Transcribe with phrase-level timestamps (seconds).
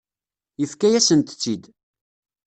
[0.59, 1.63] Yefka-yasent-tt-id.